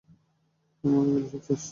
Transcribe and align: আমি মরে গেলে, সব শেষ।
আমি 0.83 0.91
মরে 0.93 1.09
গেলে, 1.13 1.27
সব 1.31 1.41
শেষ। 1.47 1.63